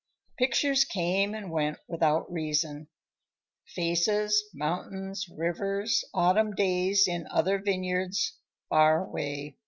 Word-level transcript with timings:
Pictures 0.39 0.83
came 0.83 1.35
and 1.35 1.51
went 1.51 1.77
without 1.87 2.31
reason. 2.33 2.87
Faces, 3.75 4.45
mountains, 4.51 5.27
rivers, 5.29 6.03
autumn 6.11 6.55
days 6.55 7.03
in 7.07 7.27
other 7.29 7.59
vineyards 7.59 8.39
far 8.67 9.05
away. 9.07 9.57